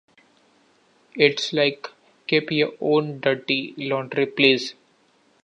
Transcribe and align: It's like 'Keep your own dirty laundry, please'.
It's 1.15 1.53
like 1.53 1.87
'Keep 2.27 2.49
your 2.49 2.71
own 2.81 3.19
dirty 3.19 3.75
laundry, 3.77 4.25
please'. 4.25 4.73